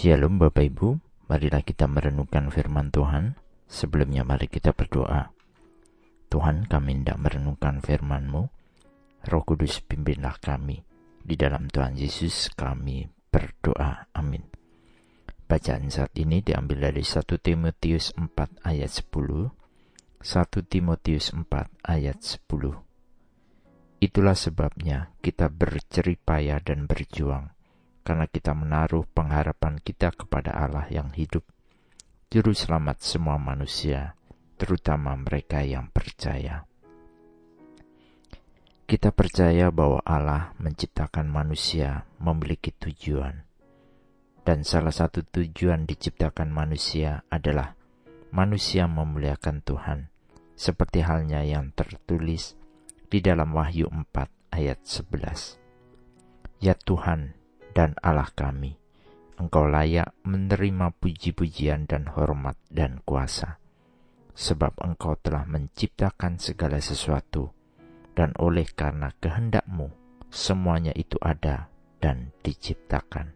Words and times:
Shalom 0.00 0.40
Bapak 0.40 0.64
Ibu, 0.64 0.96
marilah 1.28 1.60
kita 1.60 1.84
merenungkan 1.84 2.48
firman 2.48 2.88
Tuhan. 2.88 3.36
Sebelumnya 3.68 4.24
mari 4.24 4.48
kita 4.48 4.72
berdoa. 4.72 5.28
Tuhan 6.32 6.64
kami 6.64 7.04
hendak 7.04 7.20
merenungkan 7.20 7.84
firman-Mu. 7.84 8.48
Roh 9.28 9.44
Kudus 9.44 9.84
pimpinlah 9.84 10.40
kami. 10.40 10.80
Di 11.20 11.36
dalam 11.36 11.68
Tuhan 11.68 12.00
Yesus 12.00 12.48
kami 12.56 13.12
berdoa. 13.28 14.08
Amin. 14.16 14.40
Bacaan 15.44 15.92
saat 15.92 16.16
ini 16.16 16.40
diambil 16.40 16.88
dari 16.88 17.04
1 17.04 17.20
Timotius 17.36 18.16
4 18.16 18.24
ayat 18.64 18.88
10. 19.04 19.04
1 19.04 20.24
Timotius 20.64 21.36
4 21.36 21.44
ayat 21.84 22.16
10. 22.24 24.00
Itulah 24.00 24.32
sebabnya 24.32 25.12
kita 25.20 25.52
berceripaya 25.52 26.56
dan 26.64 26.88
berjuang, 26.88 27.52
karena 28.00 28.26
kita 28.26 28.56
menaruh 28.56 29.04
pengharapan 29.12 29.80
kita 29.80 30.12
kepada 30.14 30.56
Allah 30.56 30.88
yang 30.88 31.12
hidup, 31.12 31.44
Juru 32.30 32.54
Selamat 32.54 33.02
semua 33.02 33.36
manusia, 33.36 34.14
terutama 34.54 35.18
mereka 35.18 35.66
yang 35.66 35.90
percaya. 35.90 36.68
Kita 38.86 39.14
percaya 39.14 39.70
bahwa 39.70 40.02
Allah 40.02 40.54
menciptakan 40.58 41.30
manusia 41.30 42.06
memiliki 42.18 42.74
tujuan, 42.74 43.46
dan 44.42 44.66
salah 44.66 44.90
satu 44.90 45.22
tujuan 45.22 45.86
diciptakan 45.86 46.50
manusia 46.50 47.22
adalah 47.30 47.78
manusia 48.34 48.86
memuliakan 48.86 49.62
Tuhan, 49.62 50.10
seperti 50.54 51.06
halnya 51.06 51.42
yang 51.46 51.74
tertulis 51.74 52.58
di 53.10 53.18
dalam 53.18 53.54
Wahyu 53.54 53.90
4 53.90 54.54
ayat 54.54 54.78
11. 54.86 55.58
Ya 56.62 56.78
Tuhan 56.78 57.39
dan 57.72 57.94
Allah 58.02 58.28
kami, 58.32 58.76
Engkau 59.40 59.64
layak 59.64 60.12
menerima 60.28 60.92
puji-pujian 61.00 61.88
dan 61.88 62.10
hormat 62.12 62.60
dan 62.68 63.00
kuasa, 63.06 63.56
sebab 64.36 64.76
Engkau 64.84 65.16
telah 65.16 65.48
menciptakan 65.48 66.36
segala 66.36 66.76
sesuatu, 66.82 67.48
dan 68.12 68.36
oleh 68.36 68.68
karena 68.68 69.14
kehendakmu, 69.16 69.88
semuanya 70.28 70.92
itu 70.92 71.16
ada 71.24 71.72
dan 72.02 72.36
diciptakan. 72.44 73.32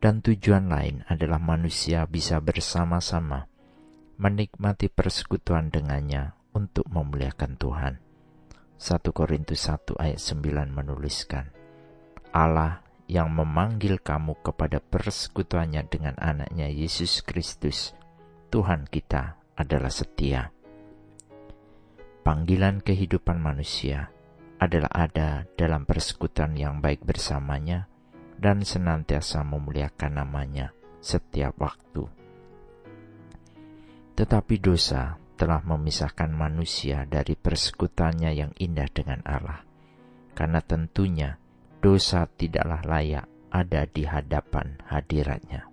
Dan 0.00 0.24
tujuan 0.24 0.72
lain 0.72 1.04
adalah 1.08 1.36
manusia 1.36 2.08
bisa 2.08 2.40
bersama-sama 2.40 3.44
menikmati 4.20 4.92
persekutuan 4.92 5.72
dengannya 5.72 6.36
untuk 6.52 6.84
memuliakan 6.92 7.56
Tuhan. 7.56 7.94
1 8.76 9.12
Korintus 9.16 9.68
1 9.68 9.96
ayat 9.96 10.20
9 10.20 10.72
menuliskan, 10.72 11.52
Allah 12.30 12.86
yang 13.10 13.34
memanggil 13.34 13.98
kamu 13.98 14.38
kepada 14.38 14.78
persekutuannya 14.78 15.82
dengan 15.90 16.14
anaknya 16.14 16.70
Yesus 16.70 17.26
Kristus, 17.26 17.90
Tuhan 18.54 18.86
kita 18.86 19.34
adalah 19.58 19.90
setia. 19.90 20.54
Panggilan 22.22 22.78
kehidupan 22.78 23.42
manusia 23.42 24.14
adalah 24.62 24.92
ada 24.94 25.48
dalam 25.58 25.82
persekutuan 25.88 26.54
yang 26.54 26.78
baik 26.78 27.02
bersamanya 27.02 27.90
dan 28.38 28.62
senantiasa 28.62 29.42
memuliakan 29.42 30.22
namanya 30.22 30.70
setiap 31.02 31.58
waktu. 31.58 32.06
Tetapi 34.14 34.54
dosa 34.60 35.16
telah 35.40 35.64
memisahkan 35.64 36.28
manusia 36.28 37.08
dari 37.08 37.32
persekutuannya 37.34 38.30
yang 38.36 38.52
indah 38.60 38.86
dengan 38.92 39.24
Allah. 39.24 39.64
Karena 40.36 40.60
tentunya 40.60 41.40
dosa 41.80 42.28
tidaklah 42.28 42.84
layak 42.84 43.26
ada 43.48 43.88
di 43.88 44.04
hadapan 44.04 44.76
hadiratnya. 44.86 45.66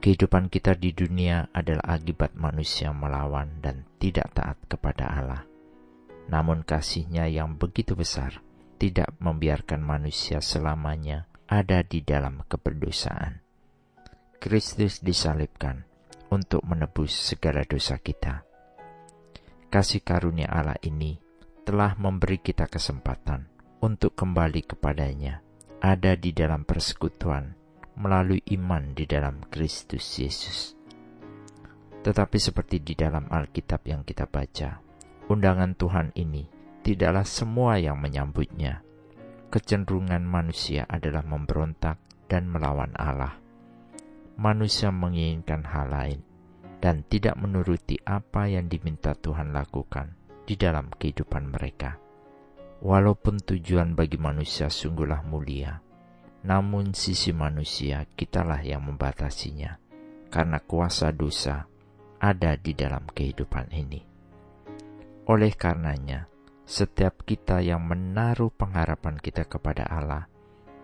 Kehidupan 0.00 0.50
kita 0.50 0.74
di 0.74 0.90
dunia 0.90 1.54
adalah 1.54 2.00
akibat 2.00 2.34
manusia 2.34 2.90
melawan 2.90 3.62
dan 3.62 3.86
tidak 4.02 4.32
taat 4.34 4.58
kepada 4.66 5.06
Allah. 5.06 5.42
Namun 6.26 6.66
kasihnya 6.66 7.30
yang 7.30 7.54
begitu 7.60 7.94
besar 7.94 8.42
tidak 8.80 9.12
membiarkan 9.20 9.84
manusia 9.84 10.40
selamanya 10.40 11.28
ada 11.46 11.84
di 11.84 12.00
dalam 12.00 12.42
keberdosaan. 12.48 13.44
Kristus 14.40 15.04
disalibkan 15.04 15.84
untuk 16.32 16.64
menebus 16.64 17.12
segala 17.12 17.60
dosa 17.68 18.00
kita. 18.00 18.40
Kasih 19.68 20.00
karunia 20.00 20.48
Allah 20.48 20.80
ini 20.80 21.20
telah 21.68 21.92
memberi 22.00 22.40
kita 22.40 22.72
kesempatan 22.72 23.59
untuk 23.80 24.16
kembali 24.16 24.64
kepadanya, 24.64 25.40
ada 25.80 26.16
di 26.16 26.32
dalam 26.36 26.68
persekutuan 26.68 27.56
melalui 27.96 28.40
iman 28.56 28.92
di 28.92 29.04
dalam 29.04 29.44
Kristus 29.48 30.04
Yesus. 30.20 30.76
Tetapi 32.00 32.38
seperti 32.40 32.80
di 32.80 32.96
dalam 32.96 33.28
Alkitab 33.28 33.84
yang 33.84 34.04
kita 34.04 34.24
baca, 34.24 34.80
undangan 35.28 35.76
Tuhan 35.76 36.16
ini 36.16 36.48
tidaklah 36.80 37.24
semua 37.24 37.76
yang 37.76 38.00
menyambutnya. 38.00 38.80
Kecenderungan 39.50 40.22
manusia 40.22 40.86
adalah 40.86 41.26
memberontak 41.26 41.98
dan 42.30 42.46
melawan 42.46 42.94
Allah 42.94 43.40
manusia 44.40 44.88
menginginkan 44.88 45.68
hal 45.68 45.92
lain 45.92 46.20
dan 46.80 47.04
tidak 47.12 47.36
menuruti 47.36 48.00
apa 48.08 48.48
yang 48.48 48.72
diminta 48.72 49.12
Tuhan 49.12 49.52
lakukan 49.52 50.16
di 50.48 50.56
dalam 50.56 50.88
kehidupan 50.88 51.52
mereka. 51.52 52.00
Walaupun 52.80 53.44
tujuan 53.44 53.92
bagi 53.92 54.16
manusia 54.16 54.72
sungguhlah 54.72 55.20
mulia, 55.28 55.84
namun 56.48 56.96
sisi 56.96 57.28
manusia 57.28 58.08
kitalah 58.16 58.64
yang 58.64 58.88
membatasinya, 58.88 59.76
karena 60.32 60.64
kuasa 60.64 61.12
dosa 61.12 61.68
ada 62.16 62.56
di 62.56 62.72
dalam 62.72 63.04
kehidupan 63.04 63.68
ini. 63.76 64.00
Oleh 65.28 65.52
karenanya, 65.52 66.24
setiap 66.64 67.28
kita 67.28 67.60
yang 67.60 67.84
menaruh 67.84 68.48
pengharapan 68.48 69.20
kita 69.20 69.44
kepada 69.44 69.84
Allah 69.84 70.24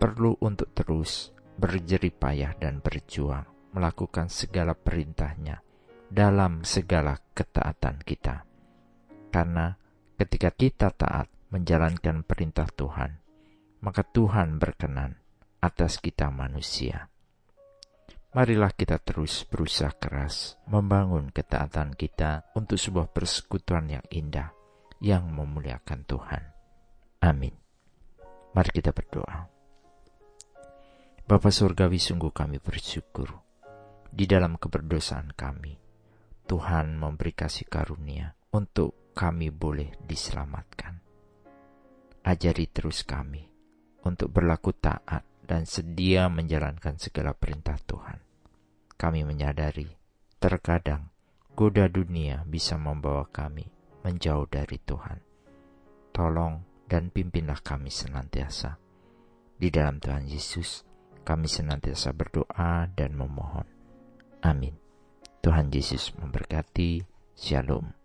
perlu 0.00 0.36
untuk 0.40 0.72
terus 0.72 1.28
berjeripayah 1.60 2.56
dan 2.56 2.80
berjuang 2.80 3.44
melakukan 3.76 4.32
segala 4.32 4.72
perintahnya 4.72 5.60
dalam 6.08 6.64
segala 6.64 7.16
ketaatan 7.32 8.00
kita. 8.04 8.44
Karena 9.32 9.72
ketika 10.20 10.52
kita 10.52 10.92
taat 10.92 11.31
menjalankan 11.52 12.24
perintah 12.24 12.64
Tuhan, 12.72 13.20
maka 13.84 14.00
Tuhan 14.00 14.56
berkenan 14.56 15.20
atas 15.60 16.00
kita 16.00 16.32
manusia. 16.32 17.12
Marilah 18.32 18.72
kita 18.72 18.96
terus 18.96 19.44
berusaha 19.44 19.92
keras 19.92 20.56
membangun 20.64 21.28
ketaatan 21.28 21.92
kita 21.92 22.48
untuk 22.56 22.80
sebuah 22.80 23.12
persekutuan 23.12 23.92
yang 23.92 24.06
indah 24.08 24.56
yang 25.04 25.28
memuliakan 25.28 26.00
Tuhan. 26.08 26.42
Amin. 27.20 27.52
Mari 28.56 28.70
kita 28.72 28.96
berdoa. 28.96 29.52
Bapa 31.28 31.50
Surgawi 31.52 32.00
sungguh 32.00 32.32
kami 32.32 32.56
bersyukur. 32.64 33.28
Di 34.08 34.24
dalam 34.24 34.56
keberdosaan 34.56 35.36
kami, 35.36 35.76
Tuhan 36.48 36.96
memberi 36.96 37.36
kasih 37.36 37.68
karunia 37.68 38.32
untuk 38.56 39.12
kami 39.12 39.52
boleh 39.52 39.92
diselamatkan. 40.08 41.01
Ajari 42.22 42.70
terus 42.70 43.02
kami 43.02 43.42
untuk 44.06 44.30
berlaku 44.30 44.70
taat 44.78 45.26
dan 45.42 45.66
sedia 45.66 46.30
menjalankan 46.30 46.94
segala 46.94 47.34
perintah 47.34 47.74
Tuhan. 47.82 48.22
Kami 48.94 49.26
menyadari 49.26 49.90
terkadang 50.38 51.10
goda 51.58 51.90
dunia 51.90 52.46
bisa 52.46 52.78
membawa 52.78 53.26
kami 53.26 53.66
menjauh 54.06 54.46
dari 54.46 54.78
Tuhan. 54.78 55.18
Tolong 56.14 56.86
dan 56.86 57.10
pimpinlah 57.10 57.58
kami 57.58 57.90
senantiasa. 57.90 58.78
Di 59.58 59.70
dalam 59.70 59.98
Tuhan 59.98 60.26
Yesus, 60.26 60.86
kami 61.26 61.50
senantiasa 61.50 62.14
berdoa 62.14 62.86
dan 62.94 63.18
memohon. 63.18 63.66
Amin. 64.46 64.74
Tuhan 65.42 65.74
Yesus 65.74 66.14
memberkati. 66.18 67.02
Shalom. 67.34 68.01